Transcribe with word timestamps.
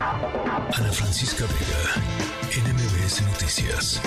Ana 0.00 0.92
Francisca 0.92 1.44
Vega, 1.44 2.64
NMBS 2.64 3.20
Noticias. 3.20 4.00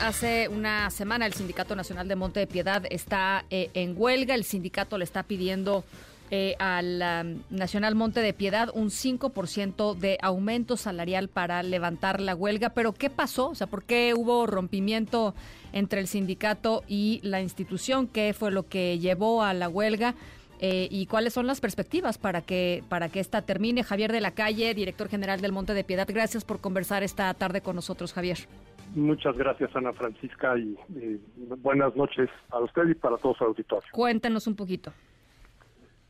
Hace 0.00 0.48
una 0.48 0.88
semana 0.88 1.26
el 1.26 1.34
Sindicato 1.34 1.76
Nacional 1.76 2.08
de 2.08 2.16
Monte 2.16 2.40
de 2.40 2.46
Piedad 2.46 2.82
está 2.88 3.44
eh, 3.50 3.68
en 3.74 3.94
huelga. 3.94 4.34
El 4.34 4.44
sindicato 4.44 4.96
le 4.96 5.04
está 5.04 5.22
pidiendo 5.22 5.84
eh, 6.30 6.56
al 6.58 7.02
um, 7.26 7.42
Nacional 7.50 7.94
Monte 7.94 8.20
de 8.20 8.32
Piedad 8.32 8.70
un 8.72 8.88
5% 8.88 9.96
de 9.98 10.16
aumento 10.22 10.78
salarial 10.78 11.28
para 11.28 11.62
levantar 11.62 12.18
la 12.18 12.34
huelga. 12.34 12.70
Pero 12.70 12.94
¿qué 12.94 13.10
pasó? 13.10 13.50
O 13.50 13.54
sea, 13.54 13.66
¿por 13.66 13.84
qué 13.84 14.14
hubo 14.16 14.46
rompimiento 14.46 15.34
entre 15.74 16.00
el 16.00 16.08
sindicato 16.08 16.84
y 16.88 17.20
la 17.22 17.42
institución? 17.42 18.06
¿Qué 18.06 18.32
fue 18.32 18.50
lo 18.50 18.66
que 18.66 18.98
llevó 18.98 19.42
a 19.42 19.52
la 19.52 19.68
huelga? 19.68 20.14
Eh, 20.64 20.86
y 20.92 21.06
cuáles 21.06 21.32
son 21.32 21.48
las 21.48 21.60
perspectivas 21.60 22.18
para 22.18 22.40
que 22.40 22.84
para 22.88 23.08
que 23.08 23.18
esta 23.18 23.42
termine. 23.42 23.82
Javier 23.82 24.12
de 24.12 24.20
la 24.20 24.30
Calle, 24.30 24.74
director 24.74 25.08
general 25.08 25.40
del 25.40 25.50
Monte 25.50 25.74
de 25.74 25.82
Piedad, 25.82 26.06
gracias 26.08 26.44
por 26.44 26.60
conversar 26.60 27.02
esta 27.02 27.34
tarde 27.34 27.62
con 27.62 27.74
nosotros, 27.74 28.12
Javier. 28.12 28.38
Muchas 28.94 29.36
gracias, 29.36 29.74
Ana 29.74 29.92
Francisca, 29.92 30.56
y 30.56 30.78
buenas 31.58 31.96
noches 31.96 32.30
a 32.50 32.60
usted 32.60 32.88
y 32.90 32.94
para 32.94 33.16
todos 33.16 33.40
los 33.40 33.48
auditores. 33.48 33.90
Cuéntenos 33.90 34.46
un 34.46 34.54
poquito. 34.54 34.92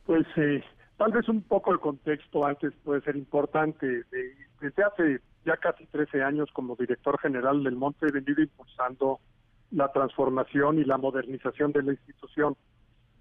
Pues 0.05 0.27
eh, 0.35 0.63
tal 0.97 1.11
vez 1.13 1.27
un 1.29 1.41
poco 1.41 1.71
el 1.71 1.79
contexto 1.79 2.45
antes 2.45 2.73
puede 2.83 3.01
ser 3.01 3.15
importante. 3.15 4.03
desde 4.61 4.83
hace 4.83 5.19
ya 5.47 5.57
casi 5.57 5.87
13 5.87 6.21
años 6.21 6.49
como 6.53 6.75
director 6.75 7.19
general 7.19 7.63
del 7.63 7.75
Monte 7.75 8.05
he 8.05 8.11
venido 8.11 8.43
impulsando 8.43 9.19
la 9.71 9.91
transformación 9.91 10.77
y 10.77 10.83
la 10.83 10.99
modernización 10.99 11.71
de 11.71 11.81
la 11.81 11.93
institución. 11.93 12.55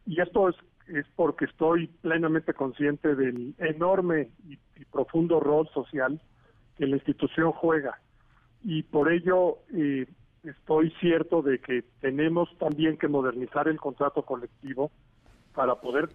Y 0.04 0.20
esto 0.20 0.50
es 0.50 0.56
es 0.88 1.06
porque 1.16 1.46
estoy 1.46 1.88
plenamente 2.00 2.54
consciente 2.54 3.14
del 3.14 3.54
enorme 3.58 4.30
y, 4.48 4.58
profundo 4.90 5.40
rol 5.40 5.68
social 5.72 6.20
que 6.76 6.86
la 6.86 6.96
institución 6.96 7.52
juega. 7.52 8.00
Y 8.62 8.82
por 8.82 9.10
ello 9.10 9.58
eh, 9.74 10.06
estoy 10.44 10.90
cierto 11.00 11.40
de 11.40 11.60
que 11.60 11.84
tenemos 12.00 12.48
también 12.58 12.98
que 12.98 13.08
modernizar 13.08 13.68
el 13.68 13.78
contrato 13.78 14.22
colectivo 14.22 14.90
para 15.54 15.76
poder 15.76 16.10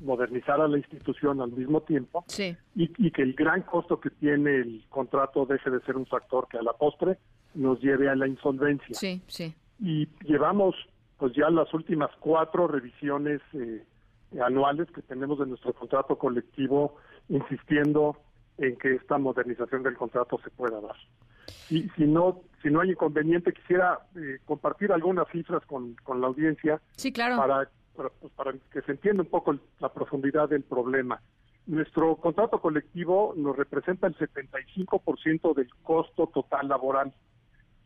modernizar 0.00 0.60
a 0.60 0.68
la 0.68 0.78
institución 0.78 1.40
al 1.40 1.52
mismo 1.52 1.82
tiempo 1.82 2.24
sí. 2.28 2.56
y, 2.74 2.90
y, 2.98 3.10
que 3.10 3.22
el 3.22 3.34
gran 3.34 3.62
costo 3.62 4.00
que 4.00 4.10
tiene 4.10 4.56
el 4.56 4.84
contrato 4.88 5.44
deje 5.44 5.70
de 5.70 5.80
ser 5.80 5.96
un 5.96 6.06
factor 6.06 6.46
que 6.48 6.58
a 6.58 6.62
la 6.62 6.72
postre 6.72 7.18
nos 7.54 7.80
lleve 7.80 8.08
a 8.08 8.14
la 8.14 8.26
insolvencia. 8.26 8.94
Sí, 8.94 9.20
sí. 9.26 9.54
Y 9.78 10.08
llevamos 10.24 10.74
pues 11.20 11.34
ya 11.34 11.50
las 11.50 11.72
últimas 11.74 12.10
cuatro 12.18 12.66
revisiones 12.66 13.42
eh, 13.52 13.84
anuales 14.38 14.88
que 14.92 15.02
tenemos 15.02 15.38
de 15.38 15.46
nuestro 15.46 15.72
contrato 15.72 16.16
colectivo, 16.18 16.96
insistiendo 17.28 18.16
en 18.58 18.76
que 18.76 18.94
esta 18.94 19.18
modernización 19.18 19.82
del 19.82 19.96
contrato 19.96 20.38
se 20.44 20.50
pueda 20.50 20.80
dar. 20.80 20.96
Y 21.70 21.88
si 21.90 22.04
no, 22.04 22.42
si 22.62 22.68
no 22.68 22.80
hay 22.80 22.90
inconveniente, 22.90 23.52
quisiera 23.52 24.00
eh, 24.16 24.38
compartir 24.44 24.92
algunas 24.92 25.28
cifras 25.28 25.64
con, 25.66 25.94
con 26.02 26.20
la 26.20 26.26
audiencia. 26.26 26.80
Sí, 26.96 27.12
claro. 27.12 27.36
Para, 27.36 27.70
para, 27.96 28.08
pues, 28.10 28.32
para 28.34 28.52
que 28.72 28.82
se 28.82 28.92
entienda 28.92 29.22
un 29.22 29.28
poco 29.28 29.56
la 29.78 29.92
profundidad 29.92 30.48
del 30.48 30.62
problema. 30.62 31.20
Nuestro 31.66 32.16
contrato 32.16 32.60
colectivo 32.60 33.34
nos 33.36 33.56
representa 33.56 34.06
el 34.06 34.16
75% 34.16 35.54
del 35.54 35.68
costo 35.82 36.26
total 36.26 36.68
laboral 36.68 37.12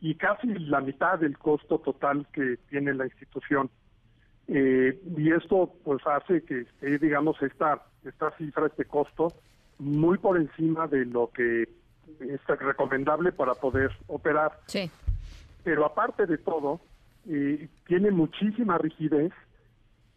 y 0.01 0.15
casi 0.15 0.47
la 0.47 0.81
mitad 0.81 1.19
del 1.19 1.37
costo 1.37 1.79
total 1.79 2.27
que 2.33 2.57
tiene 2.69 2.93
la 2.93 3.05
institución. 3.05 3.69
Eh, 4.47 4.99
y 5.17 5.31
esto 5.31 5.73
pues 5.83 6.05
hace 6.05 6.43
que 6.43 6.61
esté, 6.61 6.99
digamos, 6.99 7.41
esta, 7.41 7.81
esta 8.03 8.31
cifra, 8.37 8.67
este 8.67 8.85
costo, 8.85 9.33
muy 9.79 10.17
por 10.17 10.37
encima 10.37 10.87
de 10.87 11.05
lo 11.05 11.31
que 11.31 11.63
es 12.19 12.47
recomendable 12.47 13.31
para 13.31 13.55
poder 13.55 13.91
operar. 14.07 14.59
Sí. 14.67 14.89
Pero 15.63 15.85
aparte 15.85 16.27
de 16.27 16.37
todo, 16.37 16.79
eh, 17.27 17.67
tiene 17.87 18.11
muchísima 18.11 18.77
rigidez 18.77 19.33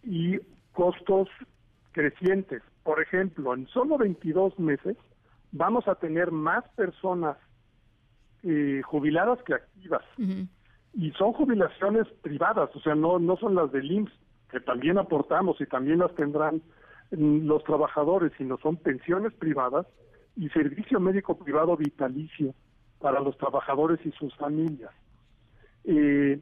y 0.05 0.39
costos 0.73 1.29
crecientes. 1.93 2.63
Por 2.83 3.03
ejemplo, 3.03 3.55
en 3.55 3.67
solo 3.69 3.99
22 3.99 4.59
meses 4.59 4.97
vamos 5.53 5.89
a 5.89 5.95
tener 5.95 6.31
más 6.31 6.69
personas 6.77 7.39
eh, 8.43 8.83
jubiladas 8.85 9.39
que 9.45 9.55
activas 9.55 10.05
y 10.95 11.11
son 11.13 11.33
jubilaciones 11.33 12.07
privadas, 12.23 12.71
o 12.75 12.81
sea, 12.81 12.95
no, 12.95 13.19
no 13.19 13.37
son 13.37 13.55
las 13.55 13.71
del 13.73 13.91
IMSS, 13.91 14.13
que 14.51 14.61
también 14.61 14.99
aportamos 14.99 15.61
y 15.61 15.67
también 15.67 15.99
las 15.99 16.15
tendrán 16.15 16.63
mm, 17.11 17.47
los 17.47 17.63
trabajadores, 17.65 18.33
sino 18.39 18.59
son 18.59 18.77
pensiones 18.77 19.33
privadas 19.35 19.87
y 20.37 20.49
servicio 20.51 21.01
médico 21.01 21.37
privado 21.37 21.77
vitalicio 21.77 22.55
para 23.01 23.21
los 23.21 23.37
trabajadores 23.39 23.99
y 24.05 24.13
sus 24.13 24.35
familias. 24.37 24.93
Eh, 25.85 26.41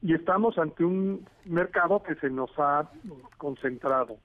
y 0.00 0.14
estamos 0.14 0.58
ante 0.58 0.84
un 0.84 1.26
mercado 1.44 2.02
que 2.02 2.14
se 2.16 2.30
nos 2.30 2.50
ha 2.58 2.90
concentrado. 3.36 4.18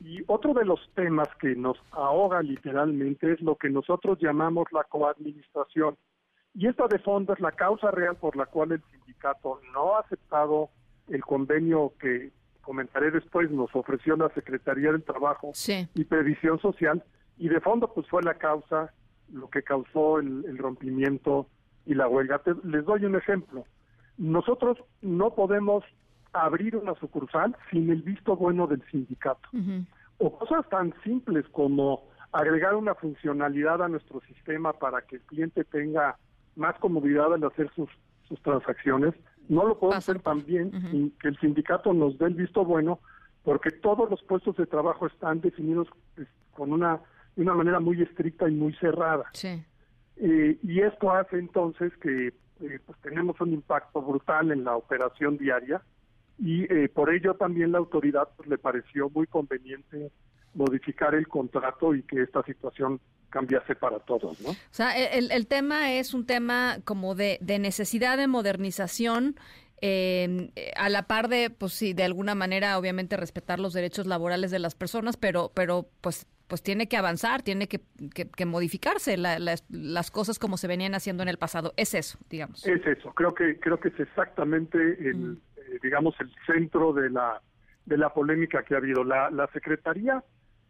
Y 0.00 0.22
otro 0.26 0.52
de 0.52 0.64
los 0.64 0.80
temas 0.94 1.28
que 1.40 1.54
nos 1.54 1.78
ahoga 1.92 2.42
literalmente 2.42 3.32
es 3.32 3.40
lo 3.40 3.56
que 3.56 3.70
nosotros 3.70 4.18
llamamos 4.20 4.66
la 4.72 4.84
coadministración. 4.84 5.96
Y 6.58 6.66
esta 6.68 6.86
de 6.88 6.98
fondo 6.98 7.34
es 7.34 7.40
la 7.40 7.52
causa 7.52 7.90
real 7.90 8.16
por 8.16 8.34
la 8.34 8.46
cual 8.46 8.72
el 8.72 8.82
sindicato 8.90 9.60
no 9.74 9.94
ha 9.94 10.00
aceptado 10.00 10.70
el 11.08 11.22
convenio 11.22 11.92
que 12.00 12.32
comentaré 12.62 13.10
después 13.10 13.50
nos 13.50 13.68
ofreció 13.76 14.16
la 14.16 14.30
Secretaría 14.30 14.90
del 14.90 15.04
Trabajo 15.04 15.52
y 15.94 16.04
Previsión 16.04 16.58
Social 16.60 17.04
y 17.36 17.50
de 17.50 17.60
fondo 17.60 17.92
pues 17.92 18.08
fue 18.08 18.22
la 18.22 18.34
causa 18.34 18.92
lo 19.30 19.50
que 19.50 19.62
causó 19.62 20.18
el, 20.18 20.56
rompimiento 20.56 21.46
y 21.84 21.92
la 21.94 22.08
huelga. 22.08 22.40
les 22.64 22.86
doy 22.86 23.04
un 23.04 23.16
ejemplo. 23.16 23.66
Nosotros 24.16 24.78
no 25.02 25.34
podemos 25.34 25.84
abrir 26.32 26.74
una 26.74 26.94
sucursal 26.94 27.54
sin 27.70 27.90
el 27.90 28.00
visto 28.00 28.34
bueno 28.34 28.66
del 28.66 28.82
sindicato. 28.90 29.48
O 30.16 30.38
cosas 30.38 30.66
tan 30.70 30.94
simples 31.04 31.44
como 31.52 32.08
agregar 32.32 32.76
una 32.76 32.94
funcionalidad 32.94 33.82
a 33.82 33.88
nuestro 33.88 34.22
sistema 34.22 34.72
para 34.72 35.02
que 35.02 35.16
el 35.16 35.22
cliente 35.22 35.62
tenga 35.64 36.16
más 36.56 36.78
comodidad 36.78 37.32
al 37.32 37.44
hacer 37.44 37.70
sus, 37.74 37.88
sus 38.28 38.40
transacciones, 38.42 39.14
no 39.48 39.66
lo 39.66 39.78
podemos 39.78 39.98
hacer 39.98 40.20
también 40.20 40.72
sin 40.90 41.10
que 41.18 41.28
el 41.28 41.38
sindicato 41.38 41.92
nos 41.92 42.18
dé 42.18 42.26
el 42.26 42.34
visto 42.34 42.64
bueno, 42.64 42.98
porque 43.44 43.70
todos 43.70 44.10
los 44.10 44.22
puestos 44.24 44.56
de 44.56 44.66
trabajo 44.66 45.06
están 45.06 45.40
definidos 45.40 45.88
con 46.52 46.72
una, 46.72 47.00
una 47.36 47.54
manera 47.54 47.78
muy 47.78 48.02
estricta 48.02 48.48
y 48.48 48.52
muy 48.52 48.74
cerrada. 48.74 49.24
Eh, 50.16 50.58
y 50.62 50.80
esto 50.80 51.12
hace 51.12 51.38
entonces 51.38 51.92
que 51.98 52.28
eh, 52.28 52.80
pues 52.86 52.98
tenemos 53.02 53.40
un 53.40 53.52
impacto 53.52 54.00
brutal 54.00 54.50
en 54.50 54.64
la 54.64 54.74
operación 54.74 55.36
diaria 55.36 55.82
y 56.38 56.64
eh, 56.72 56.88
por 56.88 57.12
ello 57.12 57.34
también 57.34 57.72
la 57.72 57.78
autoridad 57.78 58.28
pues, 58.36 58.48
le 58.48 58.56
pareció 58.56 59.10
muy 59.10 59.26
conveniente 59.26 60.10
modificar 60.56 61.14
el 61.14 61.28
contrato 61.28 61.94
y 61.94 62.02
que 62.02 62.22
esta 62.22 62.42
situación 62.42 63.00
cambiase 63.30 63.74
para 63.74 63.98
todos, 64.00 64.40
¿no? 64.40 64.50
O 64.50 64.56
sea, 64.70 64.96
el, 64.96 65.30
el 65.30 65.46
tema 65.46 65.92
es 65.92 66.14
un 66.14 66.26
tema 66.26 66.78
como 66.84 67.14
de, 67.14 67.38
de 67.40 67.58
necesidad 67.58 68.16
de 68.16 68.26
modernización, 68.26 69.36
eh, 69.82 70.50
a 70.76 70.88
la 70.88 71.02
par 71.02 71.28
de, 71.28 71.50
pues 71.50 71.74
sí, 71.74 71.92
de 71.92 72.04
alguna 72.04 72.34
manera, 72.34 72.78
obviamente 72.78 73.16
respetar 73.16 73.60
los 73.60 73.74
derechos 73.74 74.06
laborales 74.06 74.50
de 74.50 74.58
las 74.58 74.74
personas, 74.74 75.18
pero, 75.18 75.50
pero 75.54 75.86
pues, 76.00 76.26
pues 76.48 76.62
tiene 76.62 76.88
que 76.88 76.96
avanzar, 76.96 77.42
tiene 77.42 77.68
que, 77.68 77.82
que, 78.10 78.46
modificarse 78.46 79.16
las 79.18 80.10
cosas 80.10 80.38
como 80.38 80.56
se 80.56 80.68
venían 80.68 80.94
haciendo 80.94 81.22
en 81.22 81.28
el 81.28 81.36
pasado. 81.36 81.74
Es 81.76 81.92
eso, 81.92 82.18
digamos. 82.30 82.66
Es 82.66 82.86
eso. 82.86 83.12
Creo 83.12 83.34
que 83.34 83.58
creo 83.58 83.78
que 83.78 83.88
es 83.88 84.00
exactamente 84.00 84.78
el, 84.78 85.38
eh, 85.56 85.78
digamos, 85.82 86.14
el 86.20 86.30
centro 86.46 86.92
de 86.92 87.10
la 87.10 87.42
de 87.84 87.98
la 87.98 88.14
polémica 88.14 88.62
que 88.62 88.74
ha 88.74 88.78
habido. 88.78 89.04
La, 89.04 89.30
la 89.30 89.46
secretaría 89.48 90.22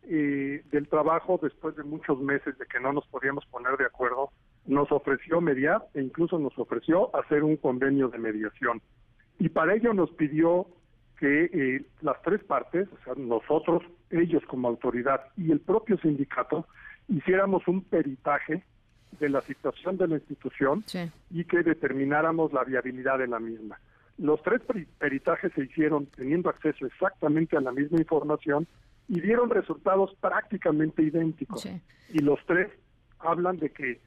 eh, 0.09 0.63
del 0.71 0.89
trabajo, 0.89 1.39
después 1.43 1.77
de 1.77 1.83
muchos 1.83 2.21
meses 2.21 2.57
de 2.59 2.67
que 2.67 2.81
no 2.81 2.93
nos 2.93 3.07
podíamos 3.09 3.45
poner 3.47 3.77
de 3.77 3.87
acuerdo, 3.87 4.31
nos 4.67 4.91
ofreció 4.93 5.41
mediar 5.41 5.87
e 5.95 6.03
incluso 6.03 6.39
nos 6.39 6.57
ofreció 6.59 7.15
hacer 7.17 7.43
un 7.43 7.57
convenio 7.57 8.09
de 8.09 8.19
mediación. 8.19 8.81
Y 9.39 9.49
para 9.49 9.75
ello 9.75 9.93
nos 9.95 10.11
pidió 10.13 10.67
que 11.19 11.45
eh, 11.53 11.85
las 12.03 12.21
tres 12.23 12.43
partes, 12.45 12.89
o 12.93 13.05
sea, 13.05 13.15
nosotros, 13.17 13.83
ellos 14.11 14.43
como 14.47 14.69
autoridad 14.69 15.23
y 15.37 15.51
el 15.51 15.61
propio 15.61 15.99
sindicato, 15.99 16.67
hiciéramos 17.09 17.67
un 17.69 17.83
peritaje 17.83 18.63
de 19.19 19.29
la 19.29 19.41
situación 19.41 19.97
de 19.97 20.09
la 20.09 20.17
institución 20.17 20.85
y 21.31 21.45
que 21.45 21.63
determináramos 21.63 22.53
la 22.53 22.65
viabilidad 22.65 23.19
de 23.19 23.29
la 23.29 23.41
misma. 23.41 23.79
Los 24.19 24.43
tres 24.43 24.63
peritajes 24.99 25.53
se 25.55 25.65
hicieron 25.65 26.07
teniendo 26.07 26.49
acceso 26.49 26.87
exactamente 26.87 27.57
a 27.57 27.61
la 27.61 27.73
misma 27.73 27.99
información 27.99 28.67
y 29.09 29.21
dieron 29.21 29.51
resultados 29.51 30.15
prácticamente 30.21 31.03
idénticos. 31.03 31.67
Y 32.09 32.19
los 32.19 32.39
tres 32.47 32.69
hablan 33.19 33.59
de 33.59 33.71
que 33.71 34.01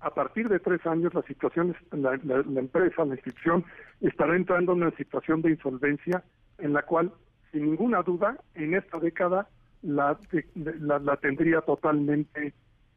a 0.00 0.10
partir 0.12 0.48
de 0.48 0.58
tres 0.58 0.84
años 0.84 1.14
la 1.14 1.22
situación, 1.22 1.76
la, 1.92 2.18
la, 2.24 2.60
empresa, 2.60 3.04
la 3.04 3.14
institución, 3.14 3.64
estará 4.00 4.34
entrando 4.36 4.72
en 4.72 4.82
una 4.82 4.96
situación 4.96 5.42
de 5.42 5.50
insolvencia 5.50 6.24
en 6.58 6.72
la 6.72 6.82
cual, 6.82 7.12
sin 7.52 7.66
ninguna 7.66 8.02
duda, 8.02 8.36
en 8.54 8.74
esta 8.74 8.98
década 8.98 9.48
la, 9.82 10.18
la, 10.54 11.16
tendría 11.16 11.60
totalmente 11.60 12.52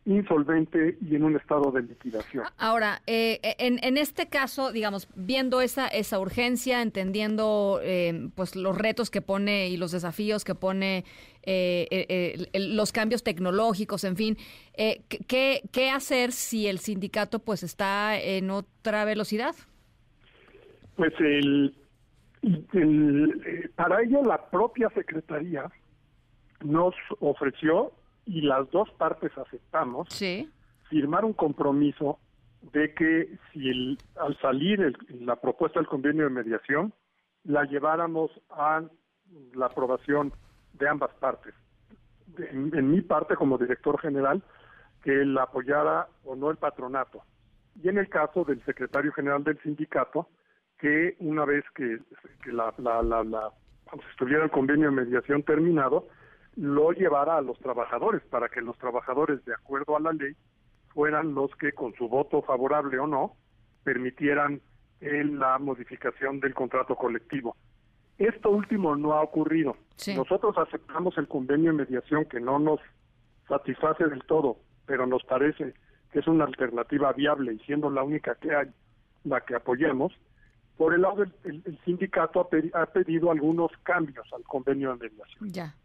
insolvente 0.06 0.98
y 1.02 1.16
en 1.16 1.24
un 1.24 1.36
estado 1.36 1.72
de 1.72 1.82
liquidación. 1.82 2.46
Ahora, 2.58 3.02
eh, 3.08 3.40
en, 3.58 3.80
en, 3.84 3.98
este 3.98 4.28
caso, 4.28 4.72
digamos, 4.72 5.10
viendo 5.16 5.62
esa, 5.62 5.88
esa 5.88 6.20
urgencia, 6.20 6.82
entendiendo 6.84 7.80
eh, 7.82 8.30
pues 8.36 8.56
los 8.56 8.78
retos 8.78 9.10
que 9.10 9.22
pone 9.22 9.68
y 9.70 9.78
los 9.78 9.92
desafíos 9.92 10.44
que 10.44 10.54
pone 10.54 11.06
eh, 11.44 12.48
los 12.54 12.92
cambios 12.92 13.24
tecnológicos, 13.24 14.04
en 14.04 14.16
fin, 14.16 14.38
¿qué, 14.76 15.62
¿qué 15.72 15.90
hacer 15.90 16.32
si 16.32 16.68
el 16.68 16.80
sindicato 16.80 17.40
pues 17.40 17.64
está 17.64 18.20
en 18.20 18.52
otra 18.52 19.06
velocidad? 19.06 19.56
Pues 20.96 21.14
el, 21.20 21.76
el 22.74 23.72
para 23.76 24.04
ello 24.04 24.22
la 24.24 24.50
propia 24.50 24.90
Secretaría 24.90 25.70
nos 26.64 26.94
ofreció 27.20 27.92
y 28.26 28.42
las 28.42 28.70
dos 28.72 28.90
partes 28.92 29.32
aceptamos 29.38 30.08
firmar 30.90 31.26
un 31.26 31.34
compromiso 31.34 32.20
de 32.74 32.94
que 32.94 33.38
si 33.52 33.70
el, 33.70 33.98
al 34.16 34.38
salir 34.40 34.98
la 35.10 35.36
propuesta 35.36 35.80
del 35.80 35.88
convenio 35.88 36.24
de 36.24 36.30
mediación 36.32 36.94
la 37.44 37.64
lleváramos 37.66 38.32
a 38.50 38.84
la 39.54 39.68
aprobación 39.68 40.34
de 40.74 40.90
ambas 40.90 41.14
partes. 41.20 41.54
en, 42.38 42.92
mi 42.92 43.02
parte 43.02 43.36
como 43.36 43.58
director 43.58 44.00
general, 44.00 44.42
que 45.04 45.24
la 45.26 45.44
apoyara 45.44 46.08
o 46.24 46.36
no 46.36 46.50
el 46.50 46.58
patronato. 46.58 47.22
Y 47.82 47.90
en 47.90 47.98
el 47.98 48.10
caso 48.10 48.44
del 48.44 48.64
secretario 48.66 49.12
general 49.14 49.44
del 49.44 49.62
sindicato, 49.62 50.28
que 50.80 51.16
una 51.20 51.46
vez 51.46 51.64
que, 51.76 52.00
la, 52.46 52.74
la, 52.78 53.04
la, 53.04 53.24
la, 53.24 53.52
estuviera 54.10 54.44
el 54.44 54.52
convenio 54.52 54.90
de 54.90 54.96
mediación 54.96 55.44
terminado, 55.44 56.08
lo 56.56 56.92
llevara 56.92 57.38
a 57.38 57.42
los 57.42 57.58
trabajadores 57.60 58.22
para 58.30 58.50
que 58.50 58.62
los 58.62 58.78
trabajadores, 58.78 59.44
de 59.46 59.54
acuerdo 59.54 59.96
a 59.96 60.00
la 60.00 60.14
ley, 60.14 60.36
fueran 60.94 61.34
los 61.34 61.54
que, 61.56 61.74
con 61.74 61.94
su 61.96 62.08
voto 62.08 62.42
favorable 62.42 62.98
o 63.00 63.08
no, 63.08 63.36
permitieran 63.84 64.62
la 65.02 65.60
modificación 65.60 66.40
del 66.40 66.54
contrato 66.54 66.96
colectivo. 66.96 67.56
Esto 68.18 68.50
último 68.50 68.96
no 68.96 69.14
ha 69.14 69.22
ocurrido. 69.22 69.76
Nosotros 70.16 70.58
aceptamos 70.58 71.18
el 71.18 71.28
convenio 71.28 71.72
de 71.72 71.86
mediación 71.86 72.26
que 72.26 72.40
no 72.40 72.60
nos 72.60 72.80
satisface 73.48 74.06
del 74.06 74.24
todo, 74.24 74.58
pero 74.86 75.06
nos 75.06 75.24
parece 75.26 75.74
que 76.12 76.20
es 76.20 76.28
una 76.28 76.46
alternativa 76.46 77.12
viable 77.12 77.54
y 77.54 77.60
siendo 77.60 77.90
la 77.90 78.04
única 78.04 78.36
que 78.36 78.56
hay, 78.56 78.68
la 79.26 79.42
que 79.42 79.56
apoyemos. 79.56 80.14
Por 80.78 80.94
el 80.94 81.02
lado 81.02 81.18
del 81.18 81.34
el, 81.44 81.80
sindicato 81.84 82.40
ha, 82.40 82.82
ha, 82.82 82.86
pedido 82.88 83.32
algunos 83.32 83.72
cambios 83.84 84.26
al 84.34 84.44
convenio 84.44 84.96
de 84.96 85.10
mediación. 85.10 85.52
Ya 85.52 85.76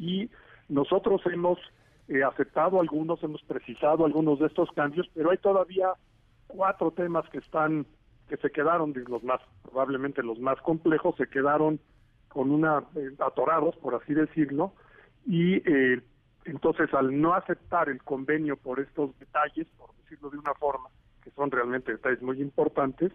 y 0.00 0.30
nosotros 0.68 1.20
hemos 1.26 1.58
eh, 2.08 2.24
aceptado 2.24 2.80
algunos, 2.80 3.22
hemos 3.22 3.42
precisado 3.42 4.04
algunos 4.04 4.40
de 4.40 4.46
estos 4.46 4.70
cambios, 4.72 5.06
pero 5.14 5.30
hay 5.30 5.38
todavía 5.38 5.90
cuatro 6.48 6.90
temas 6.90 7.28
que 7.28 7.38
están 7.38 7.86
que 8.28 8.36
se 8.36 8.50
quedaron 8.50 8.94
los 9.08 9.24
más 9.24 9.40
probablemente 9.62 10.22
los 10.22 10.38
más 10.38 10.60
complejos 10.60 11.16
se 11.16 11.26
quedaron 11.26 11.80
con 12.28 12.52
una 12.52 12.84
eh, 12.94 13.10
atorados 13.18 13.76
por 13.76 13.96
así 13.96 14.14
decirlo 14.14 14.72
y 15.26 15.56
eh, 15.68 16.00
entonces 16.44 16.92
al 16.94 17.20
no 17.20 17.34
aceptar 17.34 17.88
el 17.88 18.02
convenio 18.02 18.56
por 18.56 18.78
estos 18.78 19.18
detalles 19.18 19.66
por 19.76 19.94
decirlo 19.96 20.30
de 20.30 20.38
una 20.38 20.54
forma 20.54 20.88
que 21.22 21.30
son 21.32 21.50
realmente 21.50 21.92
detalles 21.92 22.22
muy 22.22 22.40
importantes 22.40 23.12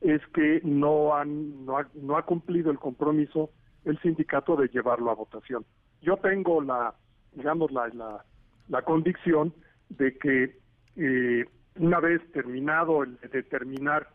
es 0.00 0.20
que 0.34 0.62
no 0.64 1.14
han 1.14 1.66
no 1.66 1.78
ha, 1.78 1.86
no 1.94 2.16
ha 2.16 2.22
cumplido 2.24 2.70
el 2.70 2.78
compromiso 2.78 3.50
el 3.84 3.98
sindicato 4.00 4.56
de 4.56 4.68
llevarlo 4.68 5.10
a 5.10 5.14
votación. 5.14 5.64
Yo 6.02 6.16
tengo 6.16 6.60
la, 6.60 6.94
digamos, 7.32 7.70
la, 7.72 8.22
la, 8.68 8.82
convicción 8.82 9.52
de 9.88 10.16
que 10.18 10.58
eh, 10.96 11.44
una 11.76 12.00
vez 12.00 12.20
terminado 12.32 13.02
el 13.02 13.16
de 13.18 13.28
determinar, 13.28 14.08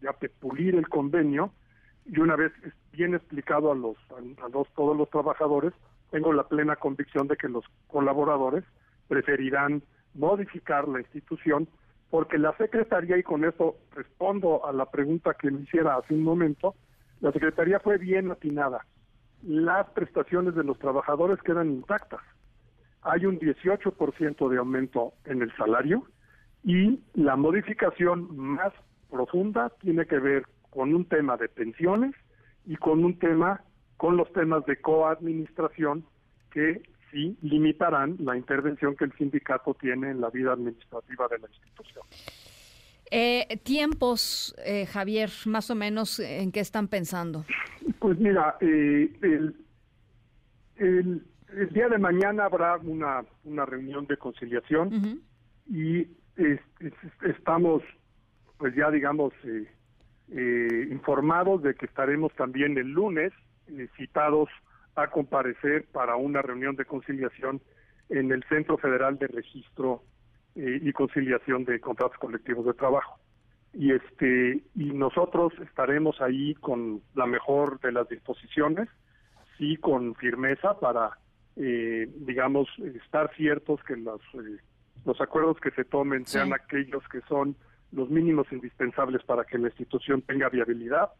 ya 0.00 0.14
de 0.20 0.28
pulir 0.28 0.74
el 0.74 0.88
convenio, 0.88 1.52
y 2.06 2.20
una 2.20 2.36
vez 2.36 2.52
bien 2.92 3.14
explicado 3.14 3.70
a 3.70 3.74
los, 3.74 3.96
a 4.10 4.64
todos 4.74 4.96
los 4.96 5.10
trabajadores, 5.10 5.72
tengo 6.10 6.32
la 6.32 6.48
plena 6.48 6.76
convicción 6.76 7.28
de 7.28 7.36
que 7.36 7.48
los 7.48 7.64
colaboradores 7.86 8.64
preferirán 9.08 9.82
modificar 10.14 10.88
la 10.88 11.00
institución 11.00 11.68
porque 12.10 12.38
la 12.38 12.56
Secretaría, 12.56 13.18
y 13.18 13.22
con 13.22 13.44
esto 13.44 13.76
respondo 13.94 14.66
a 14.66 14.72
la 14.72 14.86
pregunta 14.86 15.34
que 15.34 15.50
me 15.50 15.62
hiciera 15.62 15.96
hace 15.96 16.14
un 16.14 16.22
momento, 16.22 16.74
la 17.20 17.32
Secretaría 17.32 17.80
fue 17.80 17.98
bien 17.98 18.30
atinada 18.30 18.84
las 19.42 19.88
prestaciones 19.90 20.54
de 20.54 20.64
los 20.64 20.78
trabajadores 20.78 21.40
quedan 21.42 21.70
intactas. 21.70 22.20
Hay 23.02 23.26
un 23.26 23.38
18% 23.38 24.48
de 24.48 24.58
aumento 24.58 25.12
en 25.24 25.42
el 25.42 25.54
salario 25.56 26.04
y 26.64 27.00
la 27.14 27.36
modificación 27.36 28.36
más 28.36 28.72
profunda 29.10 29.70
tiene 29.80 30.06
que 30.06 30.18
ver 30.18 30.44
con 30.70 30.94
un 30.94 31.04
tema 31.04 31.36
de 31.36 31.48
pensiones 31.48 32.14
y 32.66 32.76
con 32.76 33.04
un 33.04 33.18
tema 33.18 33.62
con 33.96 34.16
los 34.16 34.32
temas 34.32 34.64
de 34.66 34.80
coadministración 34.80 36.04
que 36.50 36.82
sí 37.10 37.36
limitarán 37.42 38.16
la 38.20 38.36
intervención 38.36 38.94
que 38.96 39.04
el 39.04 39.12
sindicato 39.14 39.74
tiene 39.74 40.10
en 40.10 40.20
la 40.20 40.30
vida 40.30 40.52
administrativa 40.52 41.26
de 41.28 41.38
la 41.38 41.48
institución. 41.48 42.04
Eh, 43.10 43.58
tiempos, 43.62 44.54
eh, 44.64 44.86
Javier, 44.86 45.30
más 45.46 45.70
o 45.70 45.74
menos, 45.74 46.20
¿en 46.20 46.52
qué 46.52 46.60
están 46.60 46.88
pensando? 46.88 47.44
Pues 47.98 48.18
mira, 48.18 48.56
eh, 48.60 49.10
el, 49.22 49.54
el, 50.76 51.24
día 51.72 51.88
de 51.88 51.98
mañana 51.98 52.44
habrá 52.44 52.76
una, 52.76 53.24
una 53.44 53.64
reunión 53.64 54.06
de 54.06 54.16
conciliación 54.16 55.22
y 55.68 56.06
estamos, 57.22 57.82
pues 58.58 58.74
ya 58.74 58.90
digamos, 58.90 59.32
eh, 59.44 59.66
eh, 60.30 60.88
informados 60.90 61.62
de 61.62 61.74
que 61.74 61.86
estaremos 61.86 62.32
también 62.34 62.76
el 62.78 62.92
lunes 62.92 63.32
citados 63.96 64.48
a 64.94 65.08
comparecer 65.08 65.86
para 65.92 66.16
una 66.16 66.42
reunión 66.42 66.76
de 66.76 66.84
conciliación 66.84 67.60
en 68.08 68.32
el 68.32 68.42
Centro 68.44 68.78
Federal 68.78 69.18
de 69.18 69.26
Registro 69.26 70.02
eh, 70.60 70.80
y 70.82 70.92
conciliación 70.92 71.64
de 71.64 71.78
contratos 71.78 72.18
colectivos 72.18 72.66
de 72.66 72.74
trabajo. 72.74 73.20
Y 73.72 73.92
este 73.92 74.64
y 74.74 74.86
nosotros 74.86 75.52
estaremos 75.60 76.20
ahí 76.20 76.56
con 76.56 77.00
la 77.14 77.26
mejor 77.26 77.78
de 77.78 77.92
las 77.92 78.08
disposiciones, 78.08 78.88
sí 79.56 79.76
con 79.76 80.16
firmeza 80.16 80.80
para 80.80 81.10
eh, 81.54 82.10
digamos 82.26 82.68
estar 82.80 83.32
ciertos 83.36 83.80
que 83.84 83.94
los 83.94 84.20
eh, 84.34 84.58
los 85.04 85.20
acuerdos 85.20 85.60
que 85.60 85.70
se 85.70 85.84
tomen 85.84 86.26
sean 86.26 86.52
aquellos 86.52 87.06
que 87.06 87.20
son 87.28 87.54
los 87.92 88.10
mínimos 88.10 88.50
indispensables 88.50 89.22
para 89.22 89.44
que 89.44 89.58
la 89.58 89.68
institución 89.68 90.22
tenga 90.22 90.48
viabilidad, 90.48 91.10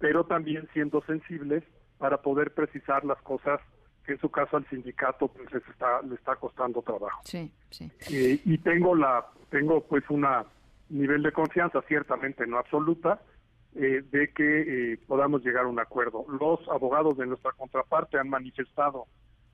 pero 0.00 0.24
también 0.24 0.68
siendo 0.74 1.00
sensibles 1.06 1.64
para 1.96 2.20
poder 2.20 2.52
precisar 2.52 3.06
las 3.06 3.22
cosas 3.22 3.58
que 4.04 4.12
en 4.12 4.18
su 4.18 4.30
caso 4.30 4.56
al 4.56 4.68
sindicato 4.68 5.28
pues 5.28 5.52
les 5.52 5.66
está 5.68 6.02
le 6.02 6.14
está 6.14 6.36
costando 6.36 6.82
trabajo. 6.82 7.20
Sí, 7.24 7.52
sí. 7.70 7.90
Eh, 8.10 8.40
y 8.44 8.58
tengo 8.58 8.94
la 8.94 9.26
tengo 9.50 9.82
pues 9.82 10.04
una 10.10 10.44
nivel 10.88 11.22
de 11.22 11.32
confianza 11.32 11.80
ciertamente 11.88 12.46
no 12.46 12.58
absoluta 12.58 13.20
eh, 13.74 14.02
de 14.10 14.32
que 14.32 14.92
eh, 14.92 14.98
podamos 15.06 15.42
llegar 15.44 15.64
a 15.64 15.68
un 15.68 15.78
acuerdo. 15.78 16.26
Los 16.28 16.60
abogados 16.68 17.16
de 17.16 17.26
nuestra 17.26 17.52
contraparte 17.52 18.18
han 18.18 18.28
manifestado 18.28 19.06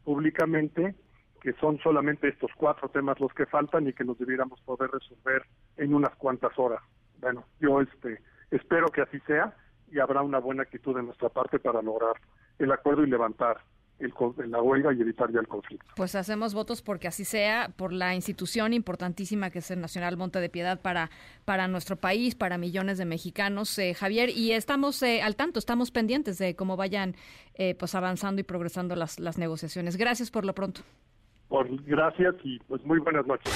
públicamente 0.05 0.95
que 1.40 1.52
son 1.55 1.78
solamente 1.78 2.28
estos 2.28 2.50
cuatro 2.57 2.88
temas 2.88 3.21
los 3.21 3.33
que 3.33 3.47
faltan 3.47 3.87
y 3.87 3.93
que 3.93 4.02
los 4.02 4.19
debiéramos 4.19 4.61
poder 4.62 4.90
resolver 4.90 5.45
en 5.76 5.95
unas 5.95 6.14
cuantas 6.17 6.59
horas. 6.59 6.83
Bueno, 7.21 7.45
yo 7.61 7.81
este 7.81 8.21
espero 8.50 8.88
que 8.88 9.02
así 9.02 9.21
sea 9.21 9.55
y 9.90 9.99
habrá 10.00 10.23
una 10.23 10.38
buena 10.38 10.62
actitud 10.62 10.97
de 10.97 11.02
nuestra 11.02 11.28
parte 11.28 11.59
para 11.59 11.83
lograr 11.83 12.14
el 12.59 12.73
acuerdo 12.73 13.05
y 13.05 13.11
levantar 13.11 13.59
el, 13.99 14.12
la 14.50 14.62
huelga 14.62 14.93
y 14.93 15.00
evitar 15.00 15.33
ya 15.33 15.40
el 15.40 15.49
conflicto. 15.49 15.87
Pues 15.97 16.14
hacemos 16.14 16.55
votos 16.55 16.83
porque 16.83 17.09
así 17.09 17.25
sea, 17.25 17.71
por 17.76 17.93
la 17.93 18.14
institución 18.14 18.73
importantísima 18.73 19.50
que 19.50 19.59
es 19.59 19.71
el 19.71 19.81
Nacional 19.81 20.17
Monte 20.17 20.40
de 20.40 20.49
Piedad 20.49 20.81
para, 20.81 21.11
para 21.45 21.69
nuestro 21.69 21.97
país, 21.97 22.35
para 22.35 22.59
millones 22.59 22.99
de 22.99 23.05
mexicanos, 23.05 23.78
eh, 23.78 23.95
Javier, 23.95 24.31
y 24.31 24.52
estamos 24.52 25.02
eh, 25.02 25.23
al 25.23 25.37
tanto, 25.37 25.59
estamos 25.59 25.90
pendientes 25.90 26.38
de 26.38 26.55
cómo 26.55 26.76
vayan 26.76 27.14
eh, 27.55 27.75
pues 27.75 27.95
avanzando 27.95 28.40
y 28.40 28.45
progresando 28.45 28.95
las, 28.97 29.19
las 29.19 29.38
negociaciones. 29.38 29.97
Gracias 29.97 30.31
por 30.31 30.45
lo 30.45 30.55
pronto. 30.55 30.83
Por, 31.49 31.69
gracias 31.85 32.35
y 32.45 32.59
pues 32.61 32.85
muy 32.85 32.99
buenas 33.00 33.26
noches. 33.26 33.52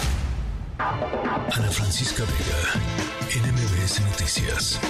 Ana 0.79 1.71
Francisca 1.71 2.25
Vega, 2.25 2.81
NMBS 3.29 4.01
Noticias. 4.11 4.81